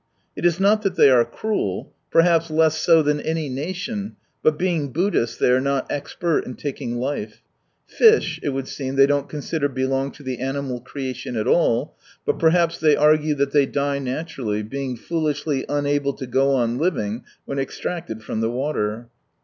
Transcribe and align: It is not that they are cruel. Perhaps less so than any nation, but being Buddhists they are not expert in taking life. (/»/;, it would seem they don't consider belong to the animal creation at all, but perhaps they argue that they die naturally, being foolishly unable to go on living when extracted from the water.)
It 0.35 0.47
is 0.47 0.59
not 0.59 0.81
that 0.81 0.95
they 0.95 1.11
are 1.11 1.23
cruel. 1.23 1.93
Perhaps 2.09 2.49
less 2.49 2.75
so 2.75 3.03
than 3.03 3.19
any 3.21 3.49
nation, 3.49 4.15
but 4.41 4.57
being 4.57 4.91
Buddhists 4.91 5.37
they 5.37 5.51
are 5.51 5.61
not 5.61 5.85
expert 5.91 6.39
in 6.43 6.55
taking 6.55 6.97
life. 6.97 7.43
(/»/;, 8.01 8.39
it 8.41 8.49
would 8.49 8.67
seem 8.67 8.95
they 8.95 9.05
don't 9.05 9.29
consider 9.29 9.69
belong 9.69 10.09
to 10.13 10.23
the 10.23 10.39
animal 10.39 10.79
creation 10.79 11.35
at 11.37 11.47
all, 11.47 11.95
but 12.25 12.39
perhaps 12.39 12.79
they 12.79 12.95
argue 12.95 13.35
that 13.35 13.51
they 13.51 13.67
die 13.67 13.99
naturally, 13.99 14.63
being 14.63 14.97
foolishly 14.97 15.65
unable 15.69 16.13
to 16.13 16.25
go 16.25 16.55
on 16.55 16.79
living 16.79 17.23
when 17.45 17.59
extracted 17.59 18.23
from 18.23 18.41
the 18.41 18.49
water.) 18.49 19.07